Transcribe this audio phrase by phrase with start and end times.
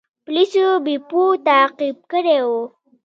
[0.25, 2.51] پولیسو بیپو تعقیب کړی و.